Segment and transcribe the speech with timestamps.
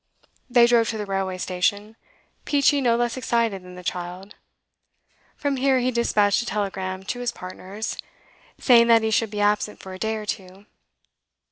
[0.49, 1.95] They drove to the railway station,
[2.45, 4.33] Peachey no less excited than the child.
[5.35, 7.95] From here he despatched a telegram to his partners,
[8.59, 10.65] saying that he should be absent for a day or two.